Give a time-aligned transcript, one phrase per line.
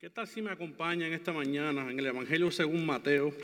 [0.00, 3.34] ¿Qué tal si me acompañan esta mañana en el Evangelio según Mateo?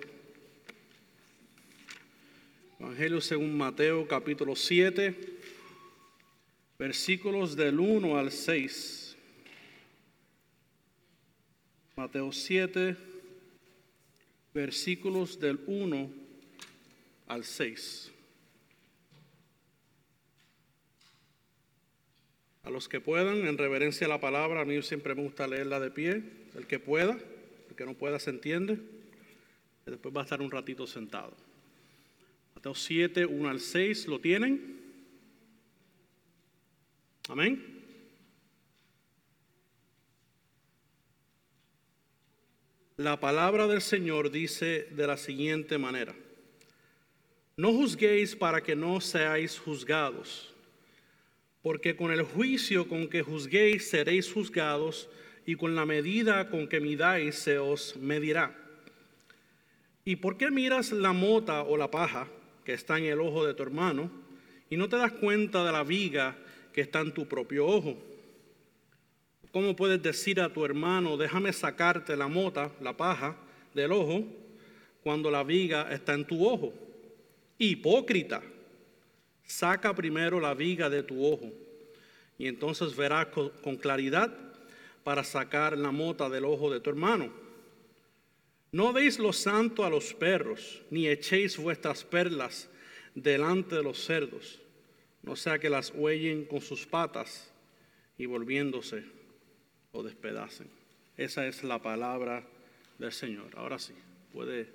[2.81, 5.15] Evangelio según Mateo capítulo 7,
[6.79, 9.19] versículos del 1 al 6.
[11.95, 12.97] Mateo 7,
[14.55, 16.11] versículos del 1
[17.27, 18.13] al 6.
[22.67, 25.79] A los que puedan, en reverencia a la palabra, a mí siempre me gusta leerla
[25.79, 26.21] de pie.
[26.57, 27.17] El que pueda,
[27.69, 28.77] el que no pueda se entiende.
[29.87, 31.33] Y después va a estar un ratito sentado.
[32.57, 34.81] Mateo 7, 1 al 6, ¿lo tienen?
[37.29, 37.85] Amén.
[42.97, 46.17] La palabra del Señor dice de la siguiente manera.
[47.57, 50.56] No juzguéis para que no seáis juzgados
[51.67, 55.09] porque con el juicio con que juzguéis seréis juzgados,
[55.45, 58.57] y con la medida con que midáis se os medirá.
[60.05, 62.29] ¿Y por qué miras la mota o la paja
[62.65, 64.09] que está en el ojo de tu hermano,
[64.71, 66.37] y no te das cuenta de la viga
[66.73, 67.99] que está en tu propio ojo?
[69.51, 73.37] ¿Cómo puedes decir a tu hermano, déjame sacarte la mota, la paja
[73.75, 74.25] del ojo,
[75.03, 76.73] cuando la viga está en tu ojo?
[77.59, 78.41] Hipócrita
[79.47, 81.53] saca primero la viga de tu ojo
[82.39, 84.37] y entonces verás con claridad
[85.05, 87.33] para sacar la mota del ojo de tu hermano.
[88.73, 92.69] No deis lo santo a los perros, ni echéis vuestras perlas
[93.15, 94.61] delante de los cerdos,
[95.23, 97.51] no sea que las huellen con sus patas
[98.19, 99.05] y volviéndose
[99.93, 100.69] o despedacen.
[101.17, 102.47] Esa es la palabra
[102.99, 103.51] del Señor.
[103.57, 103.95] Ahora sí,
[104.33, 104.69] puede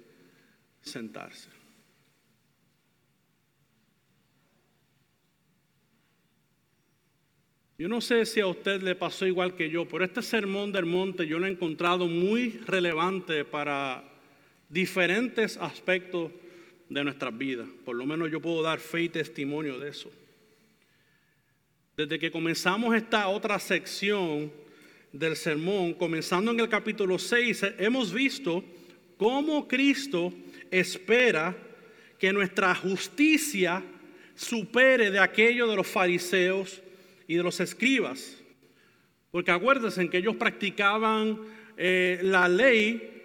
[0.81, 1.60] sentarse.
[7.81, 10.85] Yo no sé si a usted le pasó igual que yo, pero este sermón del
[10.85, 14.03] monte yo lo he encontrado muy relevante para
[14.69, 16.31] diferentes aspectos
[16.89, 17.67] de nuestras vidas.
[17.83, 20.11] Por lo menos yo puedo dar fe y testimonio de eso.
[21.97, 24.51] Desde que comenzamos esta otra sección
[25.11, 28.63] del sermón, comenzando en el capítulo 6, hemos visto
[29.17, 30.31] cómo Cristo
[30.69, 31.57] espera
[32.19, 33.83] que nuestra justicia
[34.35, 36.79] supere de aquello de los fariseos
[37.31, 38.35] y de los escribas.
[39.31, 41.39] Porque acuérdense que ellos practicaban
[41.77, 43.23] eh, la ley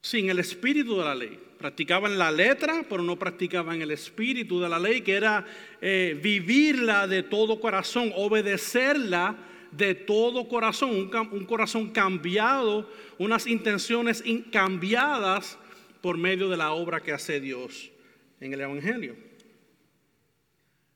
[0.00, 1.38] sin el espíritu de la ley.
[1.58, 5.44] Practicaban la letra, pero no practicaban el espíritu de la ley, que era
[5.82, 9.36] eh, vivirla de todo corazón, obedecerla
[9.70, 15.58] de todo corazón, un, un corazón cambiado, unas intenciones cambiadas
[16.00, 17.90] por medio de la obra que hace Dios
[18.40, 19.33] en el Evangelio.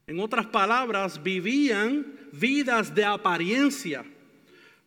[0.08, 4.06] En otras palabras, vivían vidas de apariencia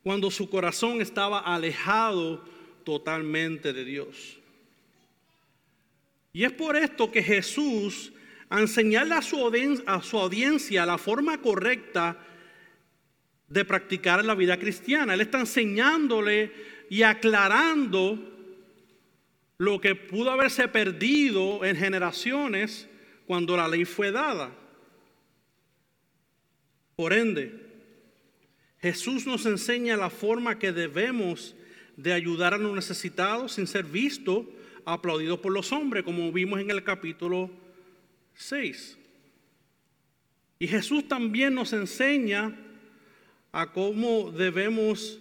[0.02, 2.44] cuando su corazón estaba alejado
[2.84, 4.40] totalmente de Dios.
[6.34, 8.12] Y es por esto que Jesús,
[8.50, 12.18] a enseñarle a su, audiencia, la forma correcta
[13.48, 16.52] de practicar la vida cristiana, Él está enseñándole
[16.90, 18.18] y aclarando
[19.60, 22.88] lo que pudo haberse perdido en generaciones
[23.28, 24.58] cuando la ley fue dada.
[27.02, 27.52] Por ende,
[28.80, 31.56] Jesús nos enseña la forma que debemos
[31.98, 34.48] de ayudar a los necesitados sin ser visto,
[34.86, 37.50] aplaudido por los hombres, como vimos en el capítulo
[38.36, 39.00] 6.
[40.60, 42.56] Y Jesús también nos enseña
[43.52, 45.18] a cómo debemos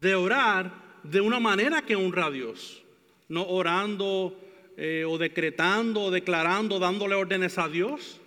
[0.00, 2.84] de orar de una manera que honra a Dios,
[3.28, 4.40] no orando
[4.76, 8.19] eh, o decretando o declarando, dándole órdenes a Dios,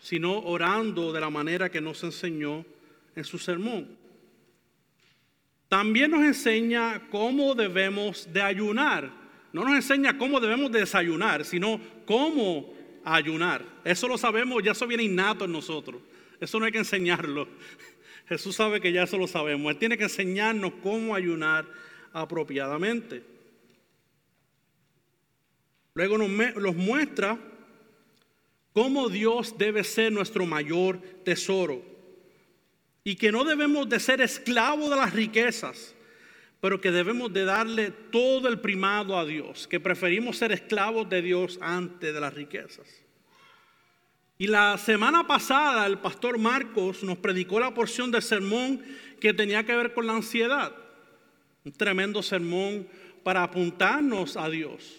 [0.00, 2.64] sino orando de la manera que nos enseñó
[3.14, 3.96] en su sermón.
[5.68, 9.10] También nos enseña cómo debemos de ayunar.
[9.52, 12.72] No nos enseña cómo debemos de desayunar, sino cómo
[13.04, 13.64] ayunar.
[13.84, 16.02] Eso lo sabemos, ya eso viene innato en nosotros.
[16.40, 17.46] Eso no hay que enseñarlo.
[18.28, 19.70] Jesús sabe que ya eso lo sabemos.
[19.72, 21.66] Él tiene que enseñarnos cómo ayunar
[22.12, 23.22] apropiadamente.
[25.94, 27.38] Luego nos, nos muestra
[28.72, 31.82] cómo Dios debe ser nuestro mayor tesoro
[33.02, 35.94] y que no debemos de ser esclavos de las riquezas,
[36.60, 41.22] pero que debemos de darle todo el primado a Dios, que preferimos ser esclavos de
[41.22, 42.86] Dios antes de las riquezas.
[44.36, 48.82] Y la semana pasada el pastor Marcos nos predicó la porción del sermón
[49.20, 50.74] que tenía que ver con la ansiedad.
[51.64, 52.88] Un tremendo sermón
[53.22, 54.96] para apuntarnos a Dios,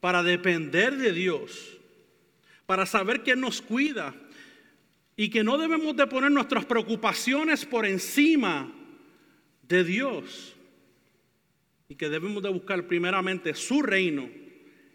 [0.00, 1.73] para depender de Dios
[2.66, 4.14] para saber que nos cuida
[5.16, 8.72] y que no debemos de poner nuestras preocupaciones por encima
[9.62, 10.54] de Dios
[11.88, 14.28] y que debemos de buscar primeramente su reino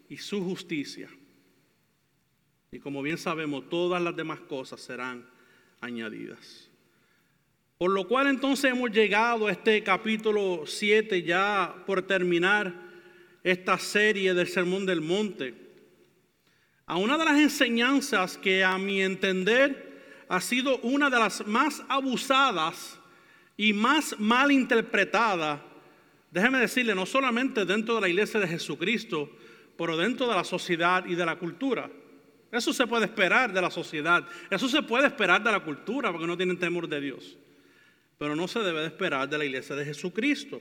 [0.08, 1.08] y su justicia.
[2.72, 5.26] Y como bien sabemos, todas las demás cosas serán
[5.80, 6.68] añadidas.
[7.78, 12.74] Por lo cual entonces hemos llegado a este capítulo 7 ya por terminar
[13.42, 15.69] esta serie del Sermón del Monte.
[16.90, 21.84] A una de las enseñanzas que a mi entender ha sido una de las más
[21.88, 22.98] abusadas
[23.56, 25.64] y más mal interpretada,
[26.32, 29.30] déjeme decirle, no solamente dentro de la iglesia de Jesucristo,
[29.78, 31.88] pero dentro de la sociedad y de la cultura.
[32.50, 36.26] Eso se puede esperar de la sociedad, eso se puede esperar de la cultura porque
[36.26, 37.36] no tienen temor de Dios,
[38.18, 40.60] pero no se debe de esperar de la iglesia de Jesucristo.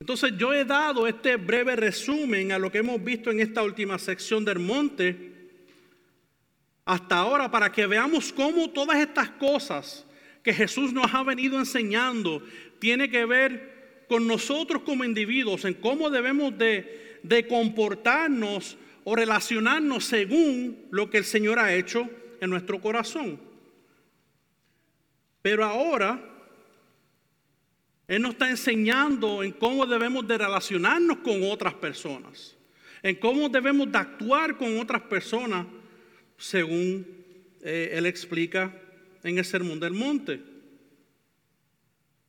[0.00, 3.98] Entonces yo he dado este breve resumen a lo que hemos visto en esta última
[3.98, 5.34] sección del monte
[6.84, 10.06] hasta ahora para que veamos cómo todas estas cosas
[10.42, 12.42] que Jesús nos ha venido enseñando
[12.78, 20.04] tiene que ver con nosotros como individuos, en cómo debemos de, de comportarnos o relacionarnos
[20.04, 22.08] según lo que el Señor ha hecho
[22.40, 23.38] en nuestro corazón.
[25.42, 26.37] Pero ahora
[28.08, 32.56] Él nos está enseñando en cómo debemos de relacionarnos con otras personas,
[33.02, 35.66] en cómo debemos de actuar con otras personas
[36.38, 37.06] según
[37.60, 38.74] eh, Él explica
[39.22, 40.40] en el Sermón del Monte.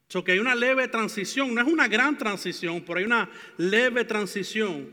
[0.09, 4.03] So que hay una leve transición, no es una gran transición, pero hay una leve
[4.03, 4.89] transición.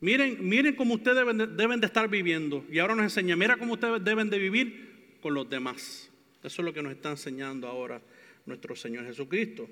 [0.00, 2.62] Miren, miren cómo ustedes deben de, deben de estar viviendo.
[2.70, 6.10] Y ahora nos enseña, mira cómo ustedes deben de vivir con los demás.
[6.42, 8.02] Eso es lo que nos está enseñando ahora
[8.44, 9.66] nuestro Señor Jesucristo.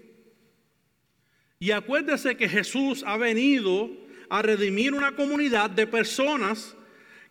[1.63, 3.89] Y acuérdese que Jesús ha venido
[4.29, 6.75] a redimir una comunidad de personas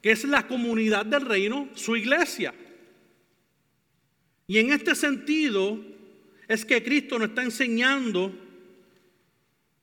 [0.01, 2.53] que es la comunidad del reino, su iglesia.
[4.47, 5.77] Y en este sentido
[6.47, 8.33] es que Cristo nos está enseñando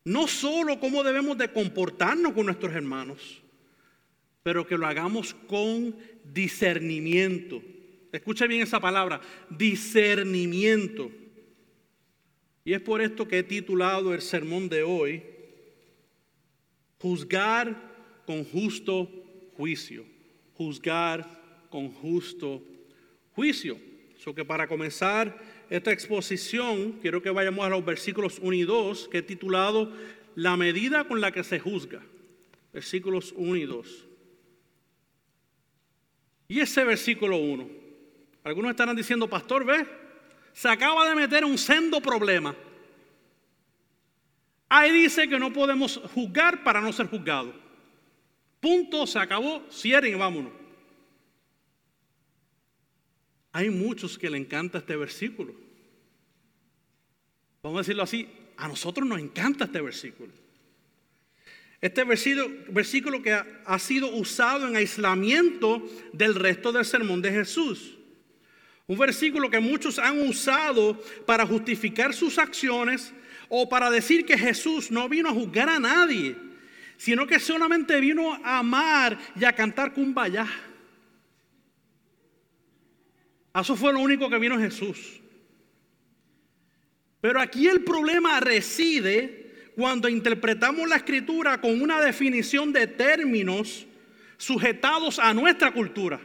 [0.04, 3.42] no solo cómo debemos de comportarnos con nuestros hermanos,
[4.42, 7.60] pero que lo hagamos con discernimiento.
[8.10, 11.10] Escuche bien esa palabra, discernimiento.
[12.68, 15.22] Y es por esto que he titulado el sermón de hoy,
[16.98, 17.74] juzgar
[18.26, 19.08] con justo
[19.56, 20.04] juicio.
[20.52, 22.62] Juzgar con justo
[23.32, 23.78] juicio.
[24.18, 25.34] So que para comenzar
[25.70, 29.90] esta exposición, quiero que vayamos a los versículos 1 y 2, que he titulado
[30.34, 32.02] La medida con la que se juzga.
[32.74, 34.08] Versículos 1 y 2.
[36.48, 37.66] Y ese versículo 1.
[38.44, 39.86] Algunos estarán diciendo, pastor, ve,
[40.58, 42.52] se acaba de meter un sendo problema.
[44.68, 47.54] Ahí dice que no podemos juzgar para no ser juzgados.
[48.58, 50.52] Punto, se acabó, cierren y vámonos.
[53.52, 55.54] Hay muchos que le encanta este versículo.
[57.62, 60.32] Vamos a decirlo así, a nosotros nos encanta este versículo.
[61.80, 67.97] Este versículo, que ha sido usado en aislamiento del resto del sermón de Jesús.
[68.88, 73.12] Un versículo que muchos han usado para justificar sus acciones
[73.50, 76.34] o para decir que Jesús no vino a juzgar a nadie,
[76.96, 80.48] sino que solamente vino a amar y a cantar cumbayá.
[83.54, 85.20] Eso fue lo único que vino Jesús.
[87.20, 93.86] Pero aquí el problema reside cuando interpretamos la escritura con una definición de términos
[94.38, 96.18] sujetados a nuestra cultura.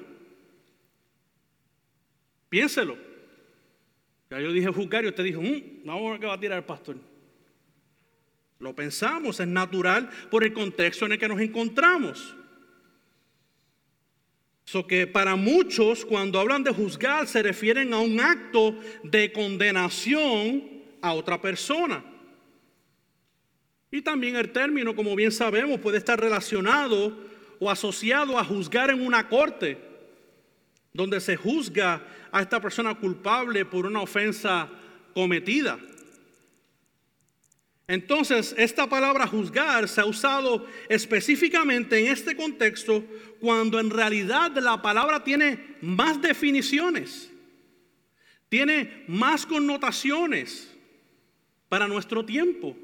[2.53, 2.95] Piénselo.
[4.29, 6.97] Ya yo dije juzgar y usted dijo, mmm, no, que va a tirar el pastor.
[8.59, 12.35] Lo pensamos, es natural por el contexto en el que nos encontramos.
[14.65, 20.83] So que para muchos cuando hablan de juzgar se refieren a un acto de condenación
[21.01, 22.05] a otra persona.
[23.89, 27.17] Y también el término, como bien sabemos, puede estar relacionado
[27.59, 29.92] o asociado a juzgar en una corte,
[30.93, 34.69] donde se juzga a esta persona culpable por una ofensa
[35.13, 35.79] cometida.
[37.87, 43.03] Entonces, esta palabra juzgar se ha usado específicamente en este contexto
[43.39, 47.29] cuando en realidad la palabra tiene más definiciones,
[48.47, 50.73] tiene más connotaciones
[51.67, 52.77] para nuestro tiempo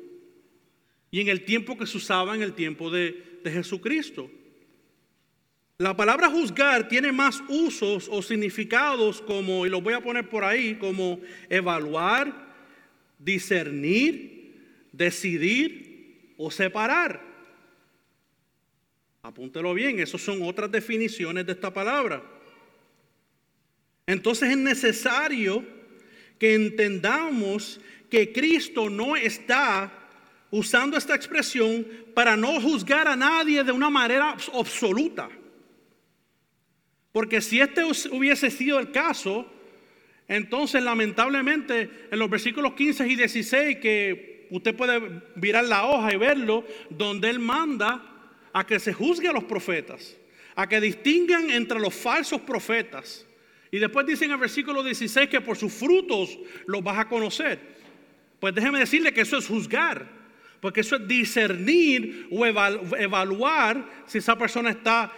[1.12, 4.30] y en el tiempo que se usaba en el tiempo de, de Jesucristo.
[5.82, 10.44] La palabra juzgar tiene más usos o significados como, y los voy a poner por
[10.44, 12.34] ahí, como evaluar,
[13.18, 17.22] discernir, decidir o separar.
[19.24, 22.22] Apúntelo bien, esas son otras definiciones de esta palabra.
[24.06, 25.66] Entonces es necesario
[26.38, 29.94] que entendamos que Cristo no está
[30.52, 35.30] usando esta expresión para no juzgar a nadie de una manera absoluta.
[37.20, 39.46] Porque si este hubiese sido el caso,
[40.26, 46.16] entonces lamentablemente en los versículos 15 y 16 que usted puede virar la hoja y
[46.16, 48.02] verlo, donde Él manda
[48.54, 50.16] a que se juzgue a los profetas,
[50.56, 53.28] a que distingan entre los falsos profetas.
[53.70, 57.60] Y después dice en el versículo 16 que por sus frutos los vas a conocer.
[58.40, 60.08] Pues déjeme decirle que eso es juzgar,
[60.62, 65.12] porque eso es discernir o evaluar si esa persona está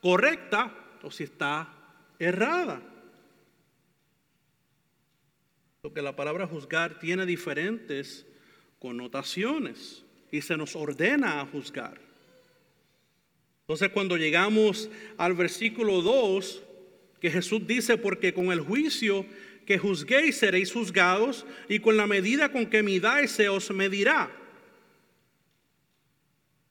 [0.00, 0.72] correcta
[1.06, 1.72] o si está
[2.18, 2.82] errada.
[5.80, 8.26] Porque la palabra juzgar tiene diferentes
[8.80, 12.00] connotaciones y se nos ordena a juzgar.
[13.60, 16.62] Entonces cuando llegamos al versículo 2,
[17.20, 19.24] que Jesús dice, porque con el juicio
[19.64, 24.28] que juzguéis seréis juzgados y con la medida con que midáis se os medirá.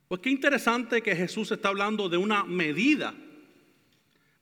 [0.10, 3.16] Pues qué interesante que Jesús está hablando de una medida.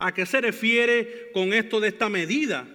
[0.03, 2.67] ¿A qué se refiere con esto de esta medida?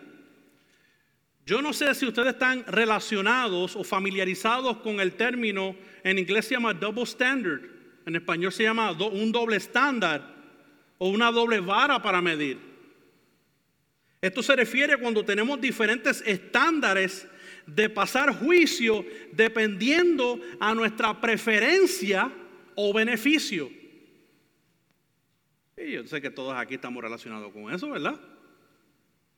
[1.44, 6.54] Yo no sé si ustedes están relacionados o familiarizados con el término, en inglés se
[6.54, 7.60] llama double standard,
[8.06, 10.36] en español se llama un doble estándar
[10.96, 12.56] o una doble vara para medir.
[14.22, 17.28] Esto se refiere cuando tenemos diferentes estándares
[17.66, 22.32] de pasar juicio dependiendo a nuestra preferencia
[22.74, 23.70] o beneficio.
[25.80, 28.20] Y yo sé que todos aquí estamos relacionados con eso, ¿verdad?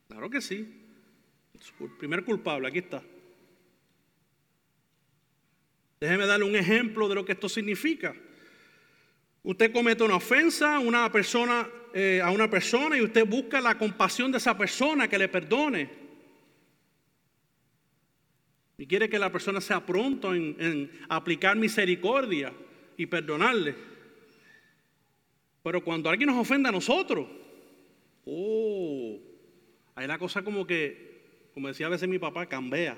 [0.08, 0.86] Claro que sí.
[1.80, 3.02] El primer culpable, aquí está.
[6.00, 8.14] Déjeme darle un ejemplo de lo que esto significa.
[9.42, 13.76] Usted comete una ofensa a una persona, eh, a una persona y usted busca la
[13.76, 15.90] compasión de esa persona que le perdone.
[18.78, 22.50] Y quiere que la persona sea pronto en aplicar misericordia
[22.96, 23.90] y perdonarle.
[25.62, 27.26] Pero cuando alguien nos ofende a nosotros,
[28.24, 29.18] oh,
[29.94, 32.96] hay la cosa como que, como decía a veces mi papá, cambia.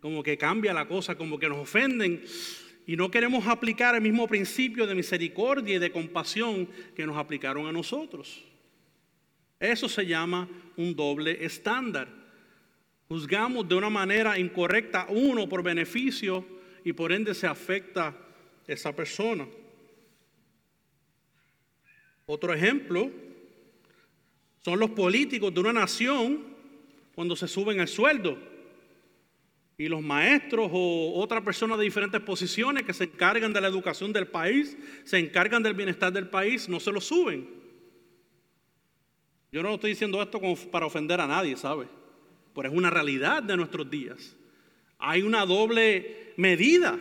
[0.00, 2.22] Como que cambia la cosa, como que nos ofenden
[2.86, 7.66] y no queremos aplicar el mismo principio de misericordia y de compasión que nos aplicaron
[7.66, 8.44] a nosotros.
[9.58, 12.08] Eso se llama un doble estándar.
[13.08, 16.44] Juzgamos de una manera incorrecta uno por beneficio
[16.84, 18.16] y por ende se afecta
[18.68, 19.46] esa persona.
[22.26, 23.10] Otro ejemplo
[24.62, 26.44] son los políticos de una nación
[27.14, 28.36] cuando se suben el sueldo
[29.78, 34.12] y los maestros o otras personas de diferentes posiciones que se encargan de la educación
[34.12, 37.48] del país, se encargan del bienestar del país, no se lo suben.
[39.52, 40.40] Yo no estoy diciendo esto
[40.70, 41.86] para ofender a nadie, ¿sabe?
[42.54, 44.36] Pero es una realidad de nuestros días.
[44.98, 46.98] Hay una doble medida.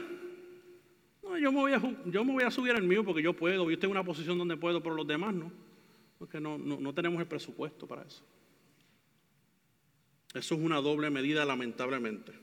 [1.37, 3.71] Yo, me voy a, yo me voy a subir al mío porque yo puedo, yo
[3.71, 5.51] estoy en una posición donde puedo, pero los demás no.
[6.17, 8.23] Porque no, no tenemos el presupuesto para eso.
[10.33, 12.33] Eso es una doble medida, lamentablemente.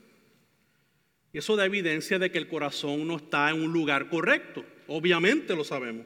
[1.31, 4.63] Y eso da evidencia de que el corazón no está en un lugar correcto.
[4.87, 6.05] Obviamente lo sabemos.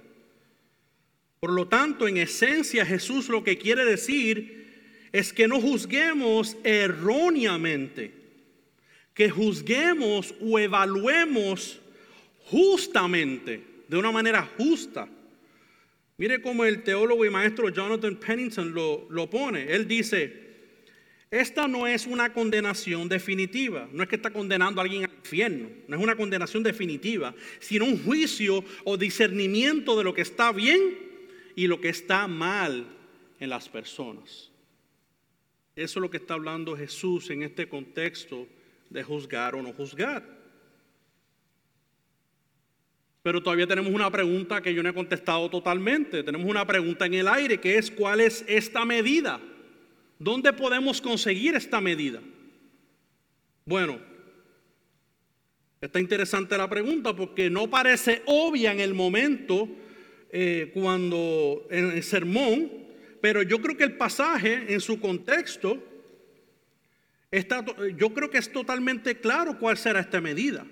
[1.39, 8.13] Por lo tanto, en esencia Jesús lo que quiere decir es que no juzguemos erróneamente,
[9.13, 11.79] que juzguemos o evaluemos
[12.49, 15.07] justamente, de una manera justa.
[16.17, 19.71] Mire cómo el teólogo y maestro Jonathan Pennington lo, lo pone.
[19.71, 20.47] Él dice,
[21.29, 25.69] esta no es una condenación definitiva, no es que está condenando a alguien al infierno,
[25.87, 30.79] no es una condenación definitiva, sino un juicio o discernimiento de lo que está bien
[31.55, 32.87] y lo que está mal
[33.39, 34.51] en las personas.
[35.75, 38.47] Eso es lo que está hablando Jesús en este contexto
[38.89, 40.36] de juzgar o no juzgar.
[43.27, 46.23] Pero todavía tenemos una pregunta que yo no he contestado totalmente.
[46.23, 49.41] Tenemos una pregunta en el aire que es ¿cuál es esta medida?
[50.17, 52.21] ¿Dónde podemos conseguir esta medida?
[53.65, 53.99] Bueno,
[55.81, 59.67] está interesante la pregunta porque no parece obvia en el momento
[60.31, 62.71] eh, cuando en el sermón,
[63.19, 65.83] pero yo creo que el pasaje en su contexto
[67.29, 67.65] está,
[67.97, 70.65] yo creo que es totalmente claro cuál será esta medida.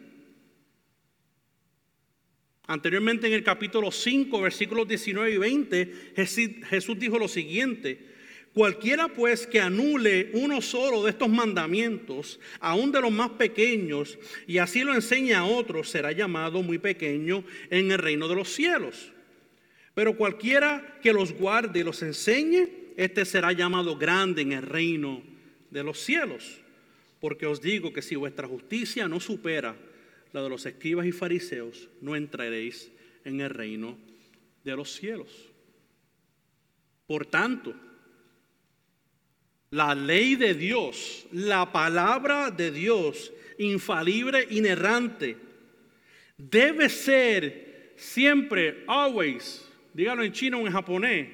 [2.67, 8.15] Anteriormente en el capítulo 5, versículos 19 y 20, Jesús dijo lo siguiente,
[8.55, 14.17] Cualquiera pues que anule uno solo de estos mandamientos, aun de los más pequeños,
[14.48, 18.48] y así lo enseñe a otros, será llamado muy pequeño en el reino de los
[18.48, 19.12] cielos.
[19.93, 25.22] Pero cualquiera que los guarde y los enseñe, este será llamado grande en el reino
[25.69, 26.62] de los cielos.
[27.19, 29.75] Porque os digo que si vuestra justicia no supera
[30.36, 32.92] la de los escribas y fariseos, no entraréis
[33.24, 33.98] en el reino
[34.65, 35.32] de los cielos.
[37.08, 37.74] Por tanto,
[39.70, 45.38] la ley de Dios, la palabra de Dios, infalible, inerrante,
[46.38, 51.30] debe ser siempre, always, dígalo en chino o en japonés,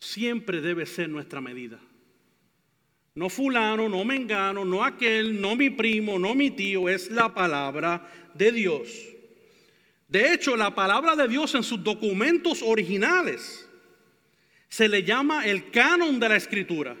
[0.00, 1.78] siempre debe ser nuestra medida.
[3.14, 8.08] No fulano, no mengano, no aquel, no mi primo, no mi tío, es la palabra
[8.34, 8.88] de Dios.
[10.08, 13.68] De hecho, la palabra de Dios en sus documentos originales
[14.68, 16.96] se le llama el canon de la escritura.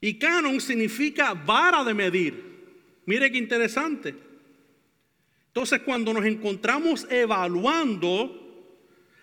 [0.00, 2.44] Y canon significa vara de medir.
[3.04, 4.14] Mire qué interesante.
[5.48, 8.45] Entonces, cuando nos encontramos evaluando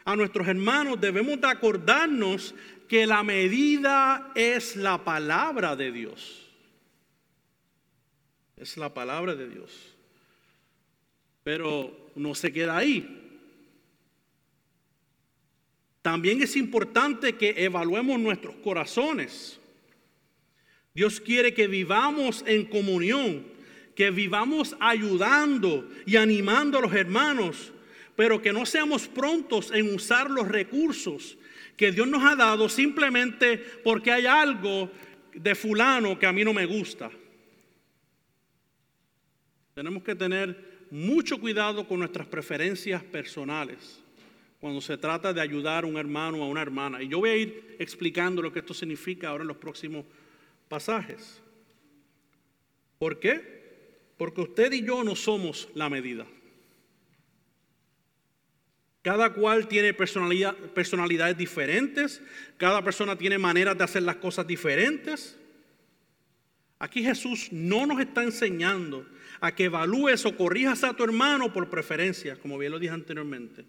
[0.05, 2.53] a nuestros hermanos, debemos de acordarnos
[2.87, 6.49] que la medida es la palabra de Dios.
[8.57, 9.95] Es la palabra de Dios.
[11.43, 13.23] Pero no se queda ahí.
[16.01, 19.59] También es importante que evaluemos nuestros corazones.
[20.93, 23.45] Dios quiere que vivamos en comunión,
[23.95, 27.71] que vivamos ayudando y animando a los hermanos,
[28.15, 31.37] pero que no seamos prontos en usar los recursos
[31.77, 34.91] que Dios nos ha dado simplemente porque hay algo
[35.33, 37.09] de fulano que a mí no me gusta.
[39.73, 43.99] Tenemos que tener mucho cuidado con nuestras preferencias personales
[44.59, 47.01] cuando se trata de ayudar a un hermano o a una hermana.
[47.01, 50.05] Y yo voy a ir explicando lo que esto significa ahora en los próximos
[50.69, 51.41] pasajes.
[52.99, 53.97] ¿Por qué?
[54.15, 56.25] Porque usted y yo no somos la medida.
[59.03, 62.21] Cada cual tiene personalidad, personalidades diferentes,
[62.57, 65.37] cada persona tiene maneras de hacer las cosas diferentes.
[66.79, 69.05] Aquí Jesús no nos está enseñando
[69.41, 73.65] a que evalúes o corrijas a tu hermano por preferencia, como bien lo dije anteriormente,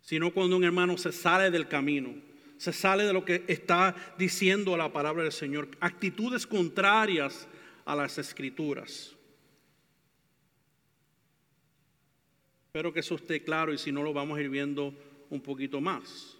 [0.00, 2.14] sino cuando un hermano se sale del camino,
[2.56, 7.46] se sale de lo que está diciendo la palabra del Señor, actitudes contrarias
[7.84, 9.14] a las escrituras.
[12.70, 14.94] Espero que eso esté claro y si no lo vamos a ir viendo
[15.28, 16.36] un poquito más.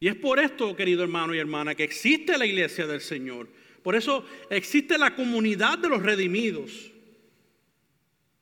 [0.00, 3.46] Y es por esto, querido hermano y hermana, que existe la iglesia del Señor.
[3.84, 6.90] Por eso existe la comunidad de los redimidos.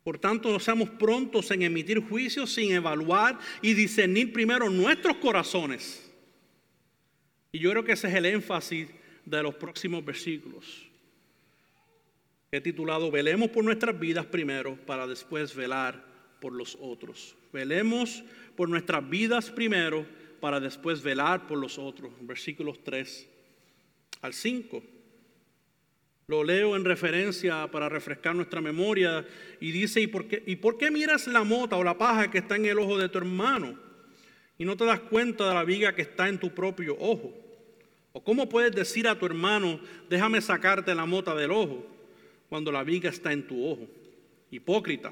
[0.03, 6.11] Por tanto, no seamos prontos en emitir juicios sin evaluar y discernir primero nuestros corazones.
[7.53, 8.89] Y yo creo que ese es el énfasis
[9.27, 10.87] de los próximos versículos.
[12.51, 16.14] He titulado Velemos por nuestras vidas primero para después velar
[16.45, 17.35] por los otros.
[17.55, 18.23] Velemos
[18.55, 20.05] por nuestras vidas primero
[20.41, 22.13] para después velar por los otros.
[22.21, 23.27] Versículos 3
[24.21, 24.83] al 5.
[26.27, 29.27] Lo leo en referencia para refrescar nuestra memoria
[29.59, 32.37] y dice, ¿y por, qué, ¿y por qué miras la mota o la paja que
[32.37, 33.79] está en el ojo de tu hermano
[34.59, 37.33] y no te das cuenta de la viga que está en tu propio ojo?
[38.13, 39.81] ¿O cómo puedes decir a tu hermano,
[40.11, 41.87] déjame sacarte la mota del ojo
[42.51, 43.89] cuando la viga está en tu ojo?
[44.51, 45.11] Hipócrita.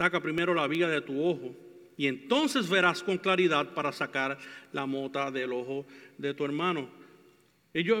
[0.00, 1.54] Saca primero la viga de tu ojo
[1.94, 4.38] y entonces verás con claridad para sacar
[4.72, 5.84] la mota del ojo
[6.16, 6.88] de tu hermano.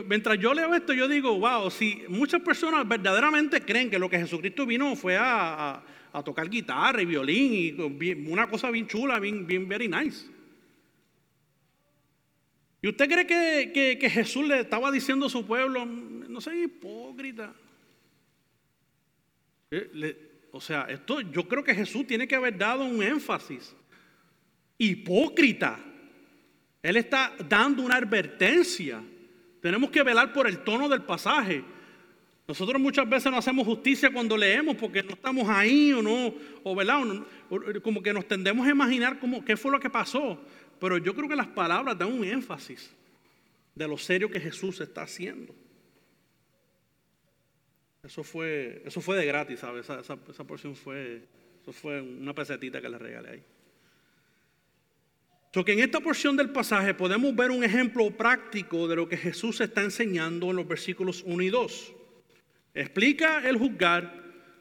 [0.06, 4.18] Mientras yo leo esto, yo digo, wow, si muchas personas verdaderamente creen que lo que
[4.18, 5.84] Jesucristo vino fue a,
[6.24, 10.24] tocar guitarra y violín y una cosa bien chula, bien, bien very nice.
[12.80, 17.52] ¿Y usted cree que, Jesús le estaba diciendo a su pueblo, no sé, hipócrita?
[19.70, 23.74] Eh, le, o sea, esto yo creo que Jesús tiene que haber dado un énfasis.
[24.78, 25.78] Hipócrita.
[26.82, 29.02] Él está dando una advertencia.
[29.60, 31.62] Tenemos que velar por el tono del pasaje.
[32.48, 36.34] Nosotros muchas veces no hacemos justicia cuando leemos porque no estamos ahí o no,
[36.64, 37.00] o, ¿verdad?
[37.80, 40.42] como que nos tendemos a imaginar cómo, qué fue lo que pasó.
[40.80, 42.90] Pero yo creo que las palabras dan un énfasis
[43.74, 45.54] de lo serio que Jesús está haciendo.
[48.02, 49.88] Eso fue, eso fue de gratis, ¿sabes?
[49.88, 51.22] Esa, porción fue,
[51.60, 53.42] eso fue una pesetita que le regalé ahí.
[55.52, 59.16] So que en esta porción del pasaje podemos ver un ejemplo práctico de lo que
[59.16, 61.94] Jesús está enseñando en los versículos 1 y 2.
[62.72, 64.14] Explica el juzgar,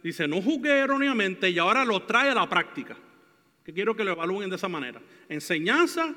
[0.03, 2.97] dice, no juzgué erróneamente y ahora lo trae a la práctica.
[3.63, 4.99] Que quiero que lo evalúen de esa manera.
[5.29, 6.13] Enseñanza,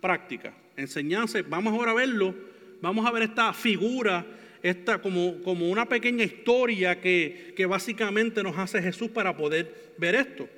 [0.00, 0.54] práctica.
[0.76, 2.34] Enseñanza, vamos ahora a verlo,
[2.80, 4.24] vamos a ver esta figura
[4.62, 10.14] esta como, como una pequeña historia que, que básicamente nos hace Jesús para poder ver
[10.14, 10.48] esto.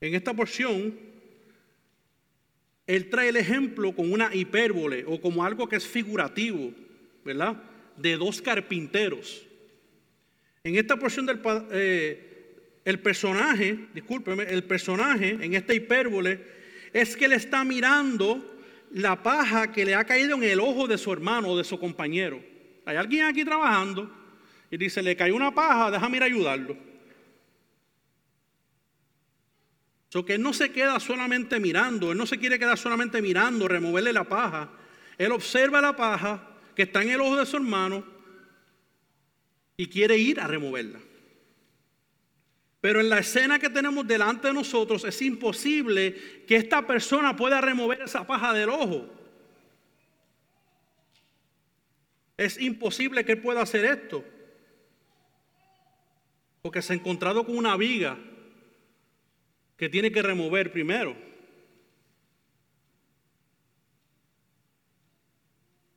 [0.00, 0.98] En esta porción,
[2.86, 6.72] él trae el ejemplo con una hipérbole o como algo que es figurativo,
[7.24, 7.62] ¿verdad?
[7.96, 9.46] De dos carpinteros.
[10.64, 12.28] En esta porción del eh,
[12.84, 16.40] el personaje, discúlpeme, el personaje en esta hipérbole
[16.92, 18.51] es que le está mirando
[18.92, 21.78] la paja que le ha caído en el ojo de su hermano o de su
[21.78, 22.42] compañero.
[22.84, 24.10] Hay alguien aquí trabajando
[24.70, 26.76] y dice, le cayó una paja, déjame ir a ayudarlo.
[30.10, 33.66] So que él no se queda solamente mirando, él no se quiere quedar solamente mirando,
[33.66, 34.70] removerle la paja.
[35.16, 38.04] Él observa la paja que está en el ojo de su hermano
[39.76, 41.00] y quiere ir a removerla.
[42.82, 47.60] Pero en la escena que tenemos delante de nosotros es imposible que esta persona pueda
[47.60, 49.08] remover esa paja del ojo.
[52.36, 54.24] Es imposible que él pueda hacer esto.
[56.60, 58.18] Porque se ha encontrado con una viga
[59.76, 61.14] que tiene que remover primero.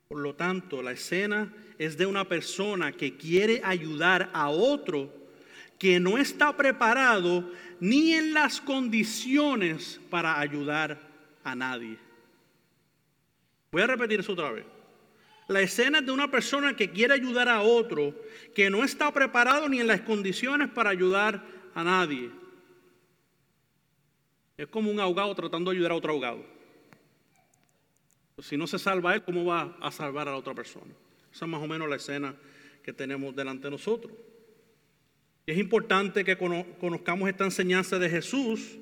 [0.06, 5.25] Por lo tanto, la escena es de una persona que quiere ayudar a otro
[5.78, 10.98] que no está preparado ni en las condiciones para ayudar
[11.44, 11.98] a nadie.
[13.70, 14.64] Voy a repetir eso otra vez.
[15.48, 18.14] La escena es de una persona que quiere ayudar a otro,
[18.54, 22.30] que no está preparado ni en las condiciones para ayudar a nadie.
[24.56, 26.44] Es como un ahogado tratando de ayudar a otro ahogado.
[28.42, 30.92] Si no se salva él, ¿cómo va a salvar a la otra persona?
[31.32, 32.34] Esa es más o menos la escena
[32.82, 34.12] que tenemos delante de nosotros.
[35.46, 38.78] Es importante que conozcamos esta enseñanza de Jesús,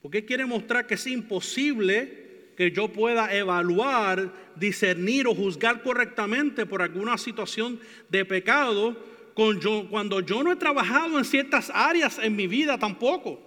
[0.00, 6.80] porque quiere mostrar que es imposible que yo pueda evaluar, discernir o juzgar correctamente por
[6.80, 8.96] alguna situación de pecado
[9.34, 13.40] cuando yo no he trabajado en ciertas áreas en mi vida tampoco.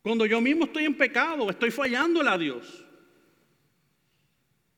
[0.00, 2.81] Cuando yo mismo estoy en pecado, estoy fallándole a Dios.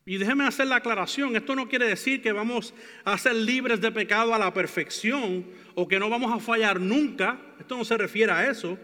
[0.07, 3.91] Y déjeme hacer la aclaración, esto no quiere decir que vamos a ser libres de
[3.91, 8.31] pecado a la perfección o que no vamos a fallar nunca, esto no se refiere
[8.31, 8.79] a eso,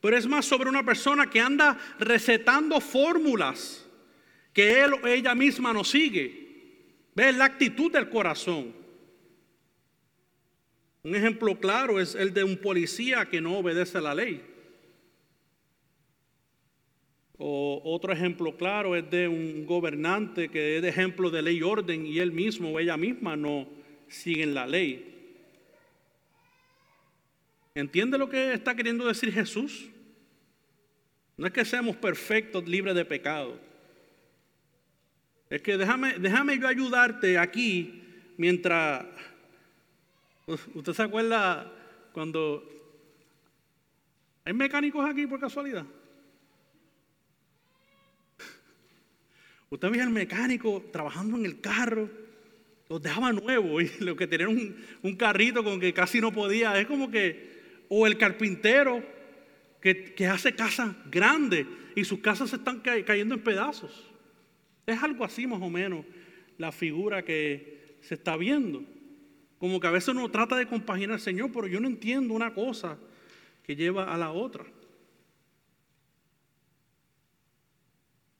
[0.00, 3.86] pero es más sobre una persona que anda recetando fórmulas
[4.52, 6.48] que él o ella misma no sigue.
[7.14, 8.74] Ve la actitud del corazón.
[11.02, 14.49] Un ejemplo claro es el de un policía que no obedece la ley.
[17.42, 21.62] O otro ejemplo claro es de un gobernante que es de ejemplo de ley y
[21.62, 23.66] orden y él mismo o ella misma no
[24.08, 25.10] siguen la ley.
[27.74, 29.88] ¿Entiende lo que está queriendo decir Jesús?
[31.38, 33.58] No es que seamos perfectos, libres de pecado.
[35.48, 38.04] Es que déjame, déjame yo ayudarte aquí
[38.36, 39.06] mientras...
[40.74, 41.72] ¿Usted se acuerda
[42.12, 42.68] cuando...
[44.44, 45.86] ¿Hay mecánicos aquí por casualidad?
[49.72, 52.10] Usted veía al mecánico trabajando en el carro,
[52.88, 56.78] los dejaba nuevos y lo que tenían un, un, carrito con que casi no podía,
[56.80, 59.00] es como que, o el carpintero
[59.80, 64.10] que, que hace casas grandes y sus casas se están cayendo en pedazos.
[64.86, 66.04] Es algo así más o menos
[66.58, 68.82] la figura que se está viendo.
[69.58, 72.54] Como que a veces uno trata de compaginar al Señor, pero yo no entiendo una
[72.54, 72.98] cosa
[73.62, 74.64] que lleva a la otra.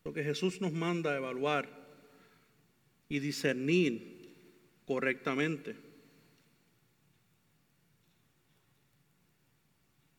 [0.04, 1.68] Lo que Jesús nos manda a evaluar
[3.08, 4.34] y discernir
[4.86, 5.76] correctamente.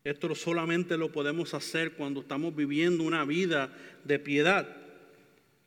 [0.03, 4.77] Esto solamente lo podemos hacer cuando estamos viviendo una vida de piedad,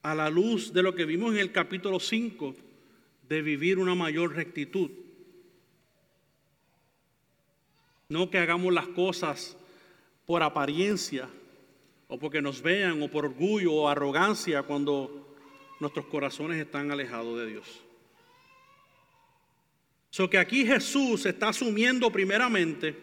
[0.02, 2.54] a la luz de lo que vimos en el capítulo 5,
[3.28, 4.90] de vivir una mayor rectitud.
[8.08, 9.56] No que hagamos las cosas
[10.26, 11.28] por apariencia,
[12.08, 15.36] o porque nos vean, o por orgullo o arrogancia cuando
[15.80, 17.84] nuestros corazones están alejados de Dios.
[20.10, 22.94] So que aquí Jesús está asumiendo primeramente,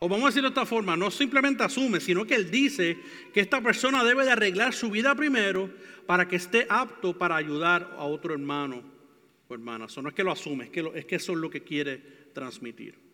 [0.00, 2.98] o vamos a decirlo de esta forma, no simplemente asume, sino que Él dice
[3.32, 5.70] que esta persona debe de arreglar su vida primero
[6.06, 8.82] para que esté apto para ayudar a otro hermano
[9.48, 9.86] o hermana.
[9.86, 11.98] Eso no es que lo asume, es que, es que eso es lo que quiere
[12.32, 13.07] transmitir.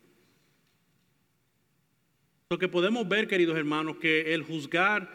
[2.51, 5.09] Lo que podemos ver, queridos hermanos, que el juzgar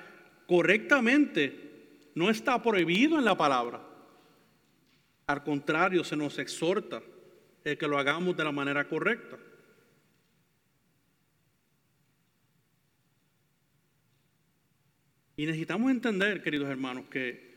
[0.48, 3.82] correctamente no está prohibido en la palabra.
[5.28, 7.04] Al contrario, se nos exhorta
[7.64, 9.38] el que lo hagamos de la manera correcta.
[15.38, 17.50] Y necesitamos entender, queridos hermanos, que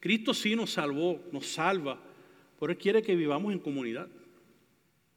[0.00, 2.00] Cristo sí nos salvó, nos salva,
[2.58, 4.08] pero Él quiere que vivamos en comunidad.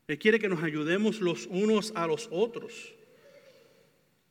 [0.09, 2.95] Él quiere que nos ayudemos los unos a los otros.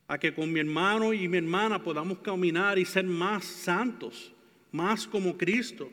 [0.08, 4.32] a que con mi hermano y mi hermana podamos caminar y ser más santos,
[4.72, 5.92] más como Cristo,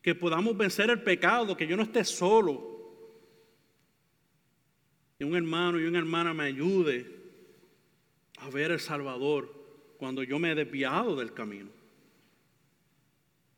[0.00, 2.62] que podamos vencer el pecado, que yo no esté solo,
[5.18, 7.04] que un hermano y una hermana me ayude
[8.38, 9.52] a ver el Salvador
[9.98, 11.68] cuando yo me he desviado del camino.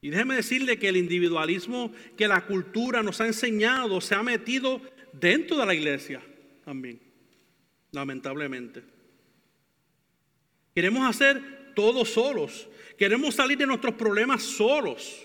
[0.01, 4.81] Y déjeme decirle que el individualismo que la cultura nos ha enseñado se ha metido
[5.13, 6.23] dentro de la iglesia
[6.65, 7.01] también,
[7.91, 8.83] lamentablemente.
[10.75, 12.69] Queremos hacer todo solos.
[12.97, 15.23] Queremos salir de nuestros problemas solos.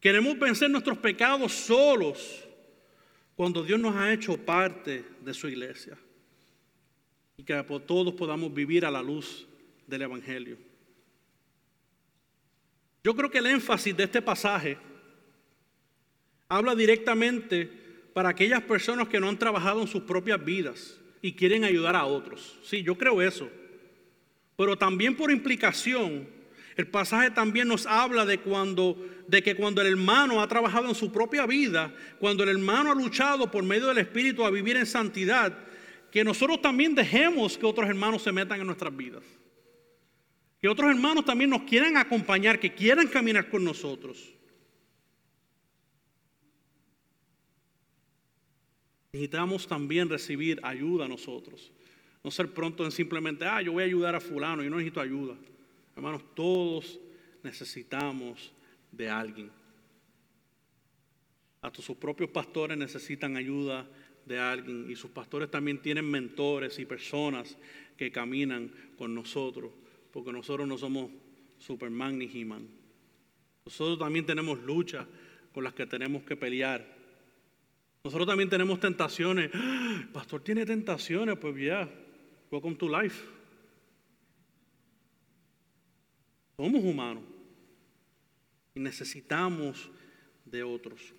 [0.00, 2.44] Queremos vencer nuestros pecados solos
[3.34, 5.96] cuando Dios nos ha hecho parte de su iglesia.
[7.36, 7.54] Y que
[7.86, 9.46] todos podamos vivir a la luz
[9.86, 10.58] del Evangelio.
[13.02, 14.76] Yo creo que el énfasis de este pasaje
[16.48, 17.87] habla directamente
[18.18, 22.04] para aquellas personas que no han trabajado en sus propias vidas y quieren ayudar a
[22.04, 22.58] otros.
[22.64, 23.48] Sí, yo creo eso.
[24.56, 26.28] Pero también por implicación,
[26.74, 28.96] el pasaje también nos habla de cuando
[29.28, 32.94] de que cuando el hermano ha trabajado en su propia vida, cuando el hermano ha
[32.96, 35.56] luchado por medio del espíritu a vivir en santidad,
[36.10, 39.22] que nosotros también dejemos que otros hermanos se metan en nuestras vidas.
[40.60, 44.37] Que otros hermanos también nos quieran acompañar, que quieran caminar con nosotros.
[49.12, 51.72] Necesitamos también recibir ayuda a nosotros.
[52.22, 55.00] No ser pronto en simplemente, ah, yo voy a ayudar a fulano, yo no necesito
[55.00, 55.34] ayuda.
[55.96, 57.00] Hermanos, todos
[57.42, 58.52] necesitamos
[58.92, 59.50] de alguien.
[61.62, 63.88] Hasta sus propios pastores necesitan ayuda
[64.26, 67.56] de alguien y sus pastores también tienen mentores y personas
[67.96, 69.72] que caminan con nosotros,
[70.12, 71.10] porque nosotros no somos
[71.58, 72.68] Superman ni He-Man.
[73.64, 75.06] Nosotros también tenemos luchas
[75.52, 76.97] con las que tenemos que pelear.
[78.04, 79.50] Nosotros también tenemos tentaciones.
[80.12, 81.88] Pastor tiene tentaciones, pues ya,
[82.50, 83.24] Welcome to life.
[86.56, 87.22] Somos humanos
[88.74, 89.90] y necesitamos
[90.46, 91.12] de otros.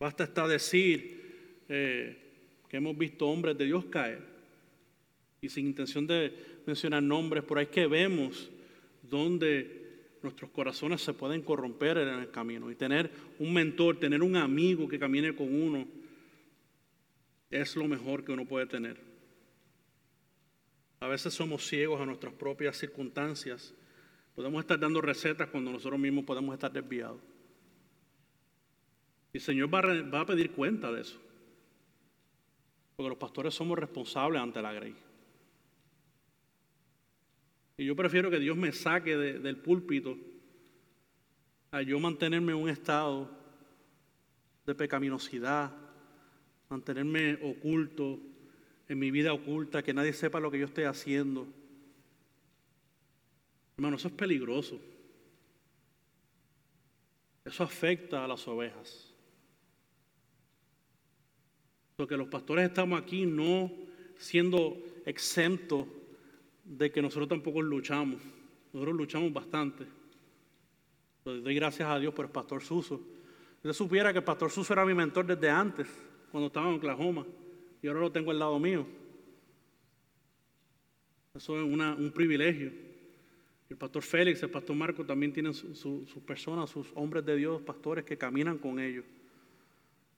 [0.00, 2.16] Basta hasta decir eh,
[2.68, 4.22] que hemos visto hombres de Dios caer
[5.40, 8.50] y sin intención de mencionar nombres, por ahí que vemos
[9.02, 9.85] donde
[10.26, 14.88] nuestros corazones se pueden corromper en el camino y tener un mentor, tener un amigo
[14.88, 15.86] que camine con uno
[17.48, 19.00] es lo mejor que uno puede tener.
[20.98, 23.72] A veces somos ciegos a nuestras propias circunstancias.
[24.34, 27.20] Podemos estar dando recetas cuando nosotros mismos podemos estar desviados.
[29.32, 31.20] Y el Señor va a, va a pedir cuenta de eso.
[32.96, 35.05] Porque los pastores somos responsables ante la grey.
[37.76, 40.16] Y yo prefiero que Dios me saque del púlpito
[41.70, 43.30] a yo mantenerme en un estado
[44.64, 45.72] de pecaminosidad,
[46.70, 48.18] mantenerme oculto
[48.88, 51.46] en mi vida oculta, que nadie sepa lo que yo estoy haciendo.
[53.76, 54.80] Hermano, eso es peligroso.
[57.44, 59.12] Eso afecta a las ovejas.
[61.96, 63.70] Porque los pastores estamos aquí no
[64.16, 65.86] siendo exentos
[66.66, 68.20] de que nosotros tampoco luchamos.
[68.72, 69.86] Nosotros luchamos bastante.
[71.24, 73.00] doy gracias a Dios por el pastor Suso.
[73.62, 75.88] Yo supiera que el pastor Suso era mi mentor desde antes
[76.30, 77.24] cuando estaba en Oklahoma
[77.82, 78.86] y ahora lo tengo al lado mío.
[81.34, 82.72] Eso es un privilegio.
[83.68, 88.04] El pastor Félix, el pastor Marco también tienen sus personas, sus hombres de Dios, pastores
[88.04, 89.04] que caminan con ellos.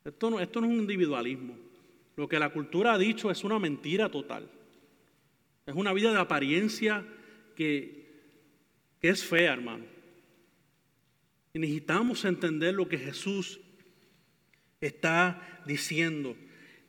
[0.05, 1.55] Esto no, esto no es un individualismo.
[2.17, 4.49] Lo que la cultura ha dicho es una mentira total.
[5.69, 7.05] Es una vida de apariencia
[7.55, 8.07] que,
[9.03, 9.85] que es fea, hermano.
[11.53, 13.61] Y necesitamos entender lo que Jesús
[14.81, 16.35] está diciendo.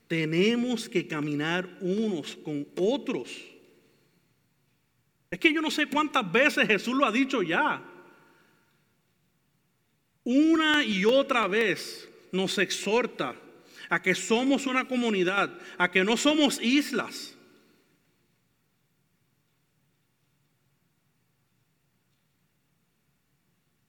[0.07, 3.29] Tenemos que caminar unos con otros.
[5.29, 7.83] Es que yo no sé cuántas veces Jesús lo ha dicho ya.
[10.23, 13.35] Una y otra vez nos exhorta
[13.89, 17.35] a que somos una comunidad, a que no somos islas.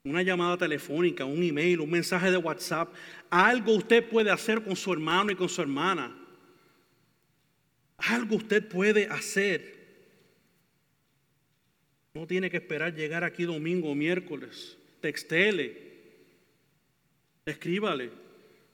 [0.05, 2.93] Una llamada telefónica, un email, un mensaje de WhatsApp,
[3.29, 6.17] algo usted puede hacer con su hermano y con su hermana.
[7.99, 9.79] Algo usted puede hacer.
[12.15, 14.79] No tiene que esperar llegar aquí domingo o miércoles.
[15.01, 15.91] Textele.
[17.45, 18.11] Escríbale.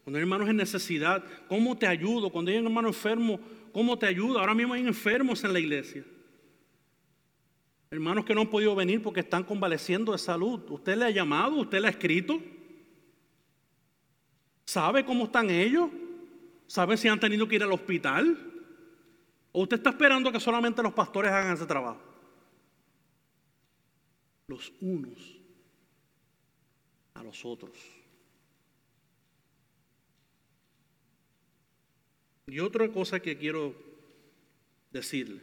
[0.04, 2.30] Cuando hay hermanos en necesidad, ¿cómo te ayudo?
[2.30, 3.40] Cuando hay un hermano enfermo,
[3.72, 4.38] ¿cómo te ayudo?
[4.38, 6.04] Ahora mismo hay enfermos en la iglesia.
[7.90, 10.60] Hermanos que no han podido venir porque están convaleciendo de salud.
[10.70, 11.56] ¿Usted le ha llamado?
[11.56, 12.40] ¿Usted le ha escrito?
[14.64, 15.90] ¿Sabe cómo están ellos?
[16.66, 18.52] ¿Sabe si han tenido que ir al hospital?
[19.52, 22.00] ¿O usted está esperando que solamente los pastores hagan ese trabajo?
[24.48, 25.38] Los unos
[27.14, 27.72] a los otros.
[32.48, 33.74] Y otra cosa que quiero
[34.92, 35.40] decirle,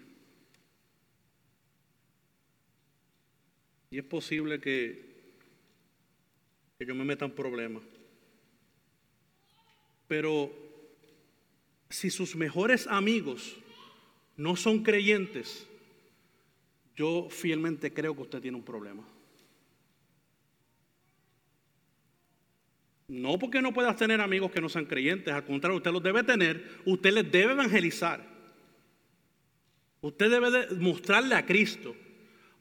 [3.94, 5.14] y es posible que,
[6.80, 7.84] yo me meta en problemas,
[10.08, 10.52] pero
[11.92, 13.56] si sus mejores amigos
[14.36, 15.68] no son creyentes,
[16.96, 19.08] yo fielmente creo que usted tiene un problema.
[23.08, 26.24] No porque no puedas tener amigos que no sean creyentes, al contrario, usted los debe
[26.24, 28.28] tener, usted les debe evangelizar.
[30.02, 31.96] Usted debe mostrarle a Cristo.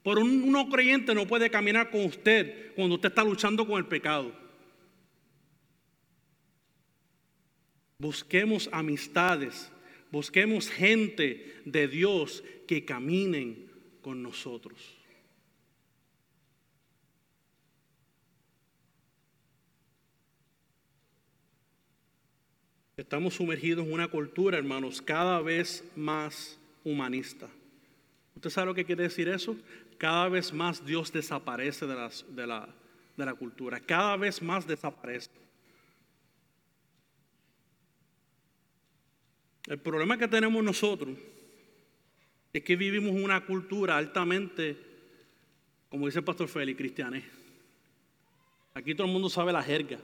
[0.03, 3.87] Por un no creyente no puede caminar con usted cuando usted está luchando con el
[3.87, 4.33] pecado.
[7.99, 9.71] Busquemos amistades,
[10.11, 15.03] busquemos gente de Dios que caminen con nosotros.
[22.97, 27.49] Estamos sumergidos en una cultura, hermanos, cada vez más humanista.
[28.35, 29.57] ¿Usted sabe lo que quiere decir eso?
[30.03, 31.95] Cada vez más Dios desaparece de,
[32.31, 32.69] de, la,
[33.17, 35.31] de la cultura, cada vez más desaparece.
[39.69, 41.17] El problema que tenemos nosotros
[42.53, 44.77] es que vivimos una cultura altamente,
[45.89, 47.23] como dice el pastor Félix, cristiana.
[48.75, 49.99] Aquí todo el mundo sabe la jerga.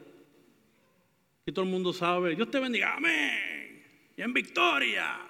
[1.42, 3.84] Aquí todo el mundo sabe, Dios te bendiga, amén.
[4.16, 5.27] Y en victoria.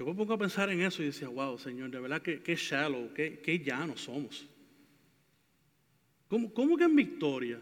[0.00, 3.12] Yo me pongo a pensar en eso y decía, wow, Señor, de verdad que, shallow,
[3.12, 4.46] que, que llano somos.
[6.26, 7.60] ¿Cómo, ¿Cómo que en victoria?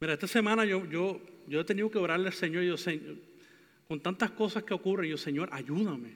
[0.00, 3.16] Mira, esta semana yo, yo, yo he tenido que orarle al Señor, yo, Señor,
[3.86, 6.14] con tantas cosas que ocurren, yo, Señor, ayúdame.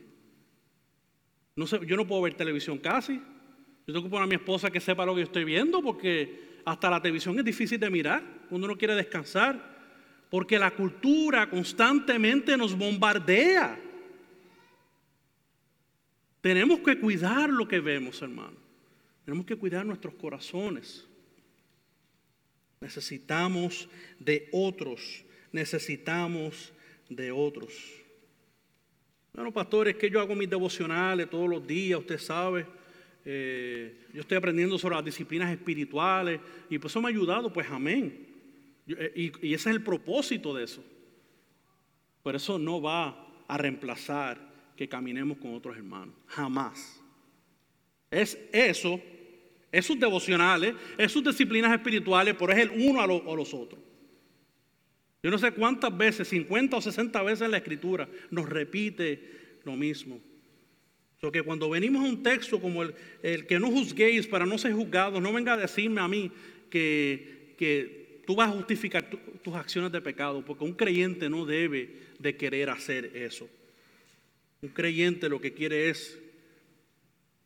[1.57, 3.16] No sé, yo no puedo ver televisión casi.
[3.87, 6.88] Yo tengo que poner a mi esposa que sepa lo que estoy viendo, porque hasta
[6.88, 9.71] la televisión es difícil de mirar, uno no quiere descansar,
[10.32, 13.78] porque la cultura constantemente nos bombardea.
[16.40, 18.56] Tenemos que cuidar lo que vemos, hermano.
[19.26, 21.06] Tenemos que cuidar nuestros corazones.
[22.80, 25.22] Necesitamos de otros.
[25.52, 26.72] Necesitamos
[27.10, 27.74] de otros.
[29.34, 32.64] Bueno, pastores, que yo hago mis devocionales todos los días, usted sabe.
[33.26, 36.40] Eh, yo estoy aprendiendo sobre las disciplinas espirituales
[36.70, 38.31] y pues eso me ha ayudado, pues amén.
[38.86, 40.84] Eh, y, ese es el propósito de eso.
[42.22, 44.38] Pero eso no va a reemplazar
[44.76, 46.14] que caminemos con otros hermanos.
[46.26, 47.00] Jamás.
[48.10, 49.00] Es eso
[49.72, 53.80] es devocionales, es sus disciplinas espirituales, pero es el uno a, los otros.
[55.22, 59.74] Yo no sé cuántas veces, 50 o 60 veces en la escritura, nos repite lo
[59.74, 60.20] mismo.
[61.20, 64.72] Porque cuando venimos a un texto como el, el, que no juzguéis para no ser
[64.72, 66.30] juzgados, no venga a decirme a mí
[66.68, 69.08] que, que tú vas a justificar
[69.42, 73.48] tus acciones de pecado, porque un creyente no debe de querer hacer eso.
[74.61, 76.18] Un creyente lo que quiere es,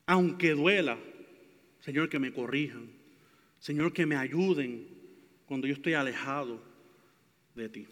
[0.05, 0.99] aunque duela,
[1.81, 2.91] Señor, que me corrijan.
[3.59, 4.87] Señor, que me ayuden
[5.47, 6.63] cuando yo estoy alejado
[7.55, 7.87] de ti.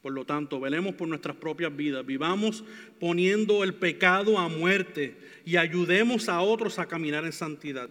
[0.00, 2.64] Por lo tanto, velemos por nuestras propias vidas, vivamos
[3.00, 7.90] poniendo el pecado a muerte y ayudemos a otros a caminar en santidad.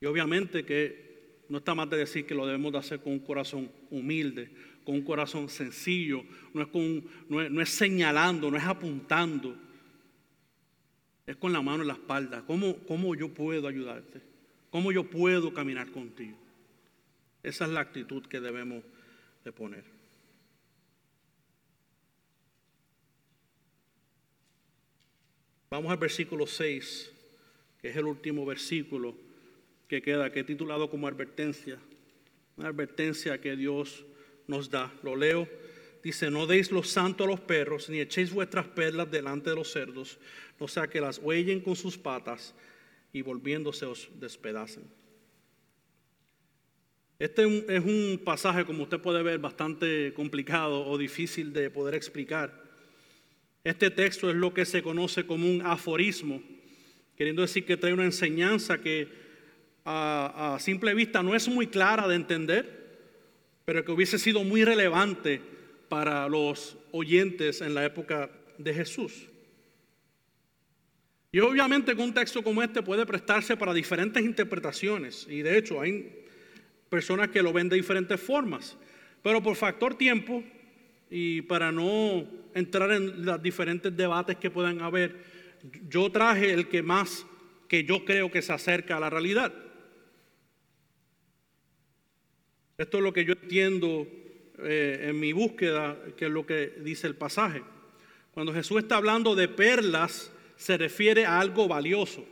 [0.00, 3.20] Y obviamente que no está más de decir que lo debemos de hacer con un
[3.20, 4.50] corazón humilde,
[4.84, 9.56] con un corazón sencillo, no es, con, no es señalando, no es apuntando,
[11.26, 12.44] es con la mano en la espalda.
[12.46, 14.20] ¿Cómo, ¿Cómo yo puedo ayudarte?
[14.70, 16.36] ¿Cómo yo puedo caminar contigo?
[17.42, 18.84] Esa es la actitud que debemos
[19.44, 19.84] de poner.
[25.70, 27.12] Vamos al versículo 6,
[27.80, 29.25] que es el último versículo
[29.88, 31.78] que queda, que titulado como advertencia.
[32.56, 34.04] Una advertencia que Dios
[34.46, 34.92] nos da.
[35.02, 35.48] Lo leo
[36.06, 39.72] Dice, no deis los santos a los perros, ni echéis vuestras perlas delante de los
[39.72, 40.20] cerdos,
[40.60, 42.54] no sea que las huellen con sus patas
[43.12, 44.84] y volviéndose os despedacen.
[47.18, 52.54] Este es un pasaje, como usted puede ver, bastante complicado o difícil de poder explicar.
[53.64, 56.40] Este texto es lo que se conoce como un aforismo,
[57.16, 59.08] queriendo decir que trae una enseñanza que
[59.86, 62.86] a, simple vista no es muy clara de entender,
[63.64, 65.40] pero que hubiese sido muy relevante
[65.88, 69.28] para los oyentes en la época de Jesús.
[71.30, 75.26] Y obviamente que un texto como este puede prestarse para diferentes interpretaciones.
[75.28, 76.24] Y de hecho hay
[76.88, 78.76] personas que lo ven de diferentes formas.
[79.22, 80.42] Pero por factor tiempo
[81.10, 85.16] y para no entrar en los diferentes debates que puedan haber,
[85.88, 87.26] yo traje el que más
[87.68, 89.52] que yo creo que se acerca a la realidad.
[92.78, 94.06] Esto es lo que yo entiendo
[94.58, 97.62] eh, en mi búsqueda, que es lo que dice el pasaje.
[98.32, 102.22] Cuando Jesús está hablando de perlas, se refiere a algo valioso.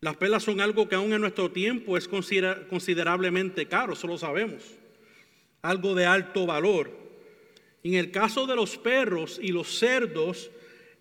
[0.00, 4.62] Las perlas son algo que aún en nuestro tiempo es considerablemente caro, eso lo sabemos.
[5.60, 6.90] Algo de alto valor.
[7.82, 10.50] En el caso de los perros y los cerdos,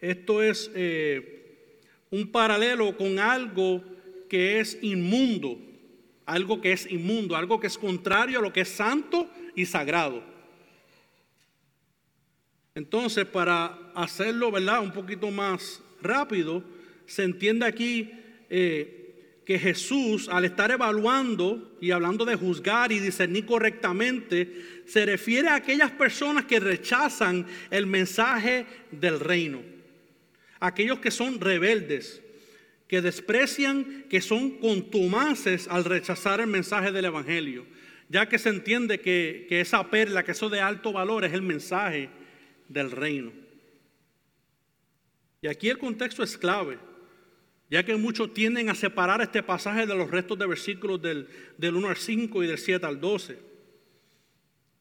[0.02, 1.70] esto es eh,
[2.10, 3.82] un paralelo con algo
[4.28, 5.71] que es inmundo
[6.32, 10.24] algo que es inmundo, algo que es contrario a lo que es santo y sagrado.
[12.74, 14.82] Entonces, para hacerlo, ¿verdad?
[14.82, 16.64] Un poquito más rápido,
[17.06, 18.12] se entiende aquí
[18.50, 25.50] eh, que Jesús, al estar evaluando y hablando de juzgar y discernir correctamente, se refiere
[25.50, 29.62] a aquellas personas que rechazan el mensaje del reino,
[30.62, 32.22] aquellos que son rebeldes,
[32.92, 37.66] que desprecian, que son contumaces al rechazar el mensaje del Evangelio,
[38.10, 42.10] ya que se entiende que, esa perla, que eso de alto valor es el mensaje
[42.68, 43.32] del reino.
[45.42, 46.80] Y aquí el contexto es clave,
[47.70, 51.78] ya que muchos tienden a separar este pasaje de los restos de versículos del, del
[51.78, 53.40] 1 al 5 y del 7 al 12.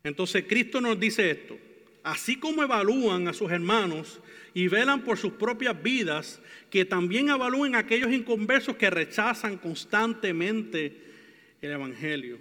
[0.03, 1.57] Entonces Cristo nos dice esto,
[2.03, 4.21] así como evalúan a sus hermanos
[4.55, 6.41] y velan por sus propias vidas,
[6.71, 10.97] que también evalúen a aquellos inconversos que rechazan constantemente
[11.61, 12.39] el Evangelio.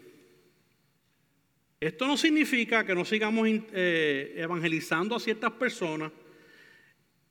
[1.79, 6.11] Esto no significa que no sigamos eh, evangelizando a ciertas personas.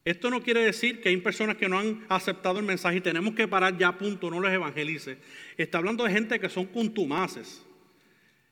[0.04, 3.34] Esto no quiere decir que hay personas que no han aceptado el mensaje y tenemos
[3.34, 5.18] que parar ya, punto, no les evangelice.
[5.58, 7.62] Está hablando de gente que son contumaces,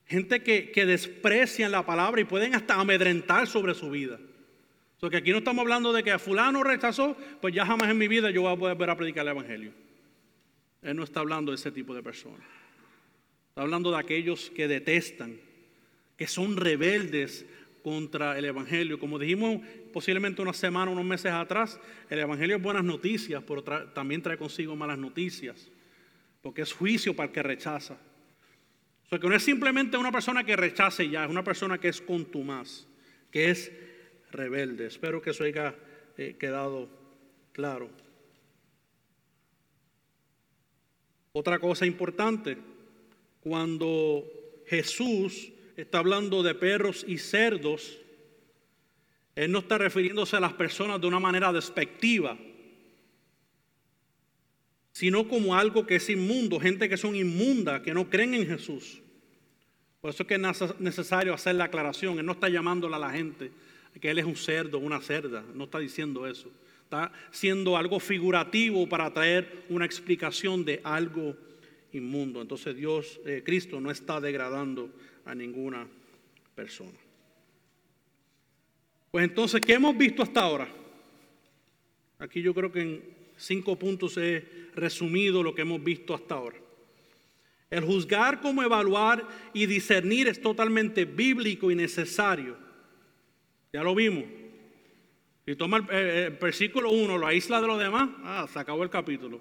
[0.05, 4.21] gente que, que desprecian la palabra y pueden hasta amedrentar sobre su vida.
[5.01, 8.09] Porque aquí no estamos hablando de que a fulano rechazó, pues ya jamás en mi
[8.09, 9.73] vida yo voy a poder ver a predicar el Evangelio.
[10.83, 12.47] Él no está hablando de ese tipo de personas.
[13.51, 15.39] Está hablando de aquellos que detestan,
[16.17, 17.45] que son rebeldes
[17.83, 18.99] contra el Evangelio.
[18.99, 19.61] Como dijimos
[19.93, 21.79] posiblemente una semana, unos meses atrás,
[22.09, 25.71] el Evangelio es buenas noticias, pero también trae consigo malas noticias,
[26.43, 27.95] porque es juicio para el que rechaza.
[29.05, 31.89] O sea, que no es simplemente una persona que rechace ya, es una persona que
[31.89, 32.87] es contumaz,
[33.31, 33.71] que es
[34.31, 34.87] rebelde.
[34.87, 35.75] Espero que eso haya
[36.17, 36.89] eh, quedado
[37.53, 37.91] claro.
[41.33, 42.57] Otra cosa importante,
[43.41, 44.25] cuando
[44.67, 47.99] Jesús está hablando de perros y cerdos,
[49.35, 52.39] Él no está refiriéndose a las personas de una manera despectiva,
[54.93, 59.03] sino como algo que es inmundo, gente que son inmunda, que no creen en Jesús.
[60.01, 62.19] Por eso es que es necesario hacer la aclaración.
[62.19, 63.51] Él no está llamándola a la gente
[64.01, 65.45] que él es un cerdo, una cerda.
[65.55, 66.51] No está diciendo eso.
[66.85, 71.37] Está siendo algo figurativo para traer una explicación de algo
[71.93, 72.41] inmundo.
[72.43, 74.91] Entonces Dios, eh, Cristo, no está degradando
[75.25, 75.87] a ninguna
[76.55, 76.99] persona.
[79.11, 80.69] Pues entonces, ¿qué hemos visto hasta ahora?
[82.19, 83.05] Aquí yo creo que en
[83.37, 84.45] cinco puntos he
[84.75, 86.57] resumido lo que hemos visto hasta ahora.
[87.71, 92.66] El juzgar como evaluar y discernir es totalmente bíblico y necesario.
[93.77, 94.25] Ya lo vimos.
[95.45, 99.39] Si toma el, versículo 1, lo aísla de los demás, ah, se acabó el capítulo.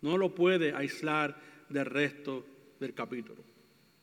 [0.00, 2.46] No lo puede aislar del resto
[2.80, 3.44] del capítulo.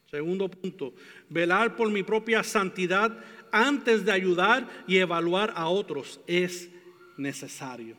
[0.05, 0.93] Segundo punto,
[1.27, 3.17] velar por mi propia santidad
[3.51, 6.69] antes de ayudar y evaluar a otros es
[7.17, 7.97] necesario.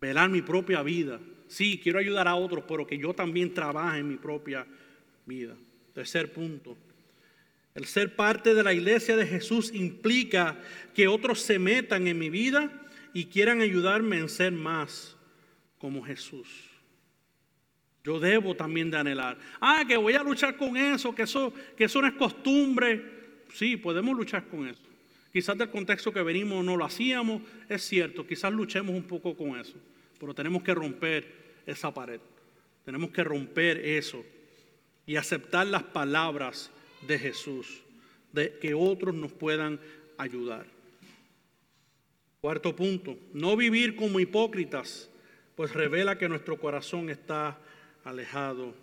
[0.00, 1.20] Velar mi propia vida.
[1.46, 4.66] Sí, quiero ayudar a otros, pero que yo también trabaje en mi propia
[5.24, 5.54] vida.
[5.92, 6.76] Tercer punto,
[7.74, 10.60] el ser parte de la iglesia de Jesús implica
[10.94, 12.70] que otros se metan en mi vida
[13.12, 15.16] y quieran ayudarme en ser más
[15.78, 16.48] como Jesús.
[18.04, 19.38] Yo debo también de anhelar.
[19.60, 23.02] Ah, que voy a luchar con eso, que eso, que eso no es costumbre.
[23.52, 24.82] Sí, podemos luchar con eso.
[25.32, 29.58] Quizás del contexto que venimos no lo hacíamos, es cierto, quizás luchemos un poco con
[29.58, 29.74] eso,
[30.20, 31.26] pero tenemos que romper
[31.66, 32.20] esa pared.
[32.84, 34.24] Tenemos que romper eso
[35.06, 36.70] y aceptar las palabras
[37.06, 37.82] de Jesús,
[38.32, 39.80] de que otros nos puedan
[40.18, 40.66] ayudar.
[42.40, 45.10] Cuarto punto, no vivir como hipócritas,
[45.56, 47.58] pues revela que nuestro corazón está
[48.04, 48.74] alejado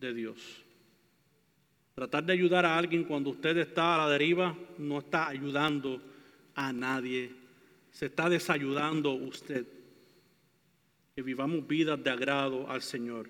[0.00, 0.64] de Dios.
[1.94, 6.00] Tratar de ayudar a alguien cuando usted está a la deriva no está ayudando
[6.54, 7.42] a nadie
[7.92, 9.66] se está desayudando usted.
[11.14, 13.28] Que vivamos vidas de agrado al Señor.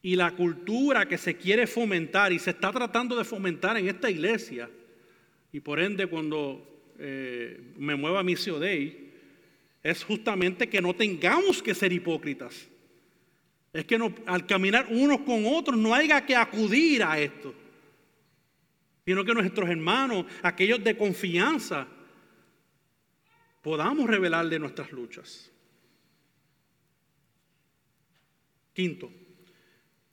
[0.00, 4.10] Y la cultura que se quiere fomentar y se está tratando de fomentar en esta
[4.10, 4.70] iglesia,
[5.52, 9.08] y por ende cuando eh, me mueva mi Dei,
[9.82, 12.68] es justamente que no tengamos que ser hipócritas.
[13.72, 17.54] Es que al caminar unos con otros no haya que acudir a esto,
[19.04, 21.86] sino que nuestros hermanos, aquellos de confianza,
[23.62, 25.50] podamos revelarle nuestras luchas.
[28.72, 29.10] Quinto,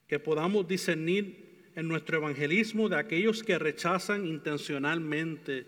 [0.06, 5.66] que podamos discernir en nuestro evangelismo de aquellos que rechazan intencionalmente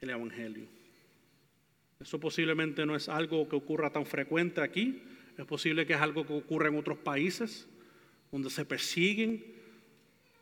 [0.00, 0.66] el evangelio.
[2.00, 5.02] Eso posiblemente no es algo que ocurra tan frecuente aquí,
[5.36, 7.66] es posible que es algo que ocurra en otros países,
[8.30, 9.44] donde se persiguen,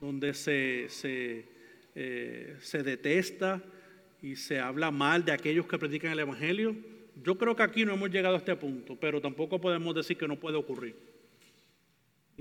[0.00, 1.46] donde se, se,
[1.94, 3.62] eh, se detesta
[4.20, 6.76] y se habla mal de aquellos que predican el Evangelio.
[7.22, 10.28] Yo creo que aquí no hemos llegado a este punto, pero tampoco podemos decir que
[10.28, 11.11] no puede ocurrir.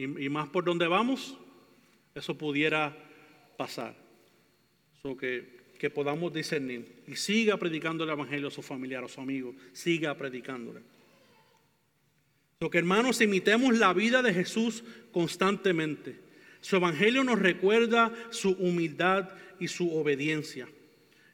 [0.02, 1.38] Y, más por donde vamos,
[2.16, 2.98] eso pudiera
[3.56, 3.96] pasar.
[5.04, 5.62] So que,
[5.94, 10.82] podamos discernir y siga predicando el Evangelio a su familiar, a su amigo, siga predicándole.
[12.60, 16.20] Lo que hermanos, imitemos la vida de Jesús constantemente.
[16.62, 19.30] Su evangelio nos recuerda su humildad
[19.60, 20.70] y su obediencia.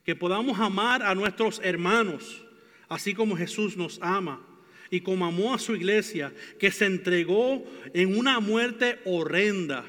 [0.06, 2.46] Que podamos amar a nuestros hermanos,
[2.88, 4.47] así como Jesús nos ama
[4.90, 7.64] y como amó a su iglesia, que se entregó
[7.94, 9.86] en una muerte horrenda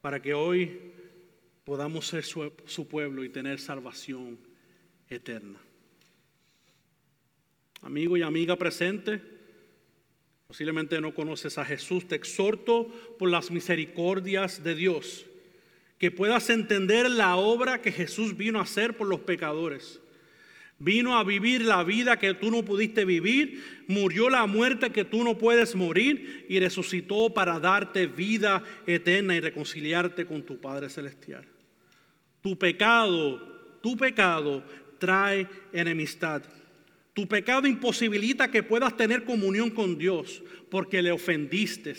[0.00, 0.92] para que hoy
[1.64, 4.38] podamos ser su, su pueblo y tener salvación
[5.08, 5.58] eterna.
[7.82, 9.36] Amigo y amiga presente,
[10.46, 12.06] Posiblemente no conoces a Jesús.
[12.06, 12.86] Te exhorto
[13.18, 15.26] por las misericordias de Dios,
[15.98, 20.00] que puedas entender la obra que Jesús vino a hacer por los pecadores.
[20.78, 25.24] Vino a vivir la vida que tú no pudiste vivir, murió la muerte que tú
[25.24, 31.46] no puedes morir y resucitó para darte vida eterna y reconciliarte con tu Padre Celestial.
[32.42, 34.62] Tu pecado, tu pecado
[34.98, 36.42] trae enemistad.
[37.14, 41.94] Tu pecado imposibilita que puedas tener comunión con Dios porque le ofendiste.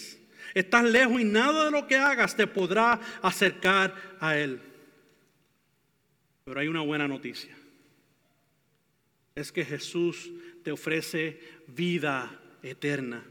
[0.54, 4.62] Estás lejos y nada de lo que hagas te podrá acercar a Él.
[6.46, 7.58] Pero hay una buena noticia.
[9.38, 10.32] Es que Jesús
[10.64, 13.24] te ofrece vida eterna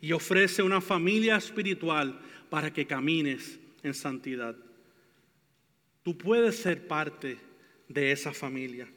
[0.00, 4.56] y ofrece una familia espiritual para que camines en santidad.
[6.02, 7.38] Tú puedes ser parte
[7.88, 8.88] de esa familia.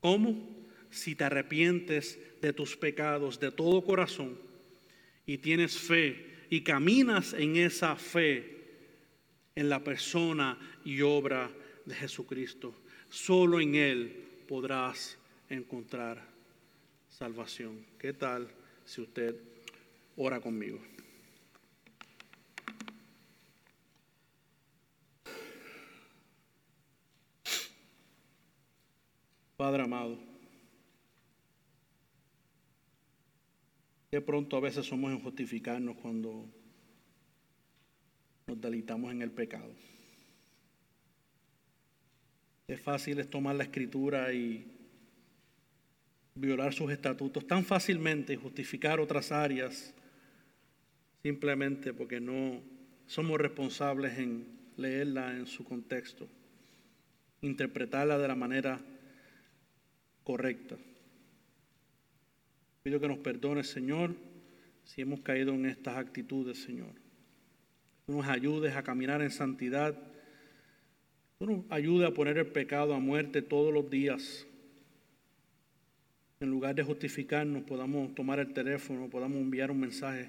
[0.00, 0.56] ¿Cómo?
[0.90, 4.38] si te arrepientes de tus pecados de todo corazón
[5.26, 8.56] y tienes fe y caminas en esa fe
[9.54, 11.50] en la persona y obra
[11.84, 12.74] de Jesucristo.
[13.08, 15.18] Solo en Él podrás
[15.48, 16.22] encontrar
[17.08, 17.84] salvación.
[17.98, 18.48] ¿Qué tal
[18.84, 19.36] si usted
[20.16, 20.78] ora conmigo?
[29.56, 30.18] Padre amado,
[34.16, 36.48] Qué pronto a veces somos en justificarnos cuando
[38.46, 39.74] nos delitamos en el pecado.
[42.66, 44.75] Es fácil es tomar la escritura y
[46.36, 49.94] violar sus estatutos tan fácilmente y justificar otras áreas
[51.22, 52.62] simplemente porque no
[53.06, 56.28] somos responsables en leerla en su contexto,
[57.40, 58.80] interpretarla de la manera
[60.22, 60.76] correcta.
[62.82, 64.14] Pido que nos perdones, Señor,
[64.84, 66.92] si hemos caído en estas actitudes, Señor.
[68.06, 70.00] Tú nos ayudes a caminar en santidad.
[71.38, 74.45] Tú nos ayudes a poner el pecado a muerte todos los días.
[76.38, 80.28] En lugar de justificarnos, podamos tomar el teléfono, podamos enviar un mensaje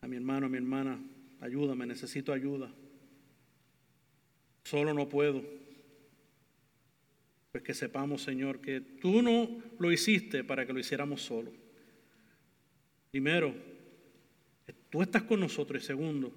[0.00, 0.98] a mi hermano, a mi hermana.
[1.40, 2.72] Ayúdame, necesito ayuda.
[4.64, 5.44] Solo no puedo.
[7.52, 9.48] Pues que sepamos, Señor, que tú no
[9.78, 11.52] lo hiciste para que lo hiciéramos solo.
[13.10, 13.54] Primero,
[14.88, 15.82] tú estás con nosotros.
[15.82, 16.32] Y segundo,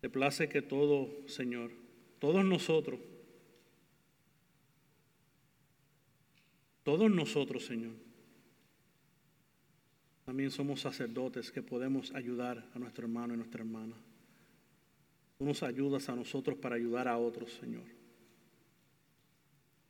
[0.00, 1.72] te place que todo, Señor,
[2.20, 3.00] todos nosotros,
[6.86, 7.94] todos nosotros, Señor,
[10.24, 13.96] también somos sacerdotes que podemos ayudar a nuestro hermano y nuestra hermana.
[15.36, 17.82] Tú nos ayudas a nosotros para ayudar a otros, Señor.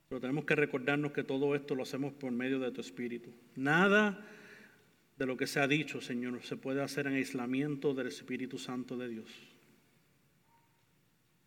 [0.08, 3.28] Pero tenemos que recordarnos que todo esto lo hacemos por medio de tu Espíritu.
[3.56, 4.26] Nada
[5.18, 8.96] de lo que se ha dicho, Señor, se puede hacer en aislamiento del Espíritu Santo
[8.96, 9.55] de Dios.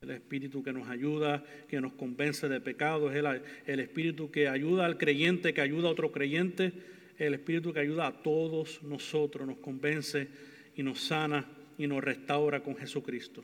[0.02, 4.86] El Espíritu que nos ayuda, que nos convence de pecados, el, el Espíritu que ayuda
[4.86, 6.72] al creyente, que ayuda a otro creyente,
[7.18, 10.30] el Espíritu que ayuda a todos nosotros, nos convence
[10.78, 11.46] y nos sana
[11.78, 13.44] y nos restaura con Jesucristo.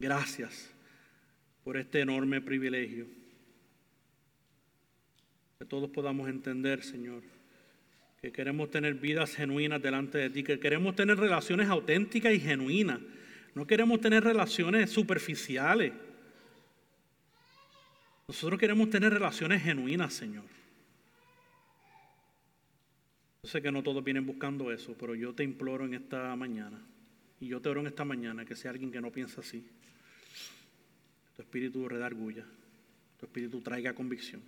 [0.00, 0.74] Gracias
[1.62, 3.06] por este enorme privilegio.
[5.60, 7.22] Que todos podamos entender, Señor,
[8.20, 12.98] que queremos tener vidas genuinas delante de ti, que queremos tener relaciones auténticas y genuinas.
[13.54, 15.92] No queremos tener relaciones superficiales.
[18.26, 20.44] Nosotros queremos tener relaciones genuinas, Señor.
[23.42, 26.80] Yo sé que no todos vienen buscando eso, pero yo te imploro en esta mañana,
[27.40, 29.66] y yo te oro en esta mañana, que sea alguien que no piensa así.
[31.34, 32.46] Tu espíritu redarguya,
[33.18, 34.40] tu espíritu traiga convicción.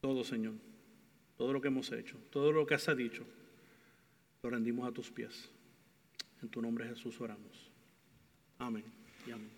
[0.00, 0.54] Todo, Señor,
[1.36, 3.26] todo lo que hemos hecho, todo lo que has dicho,
[4.42, 5.50] lo rendimos a tus pies.
[6.42, 7.70] En tu nombre Jesús oramos.
[8.58, 8.84] Amén
[9.26, 9.57] y amén.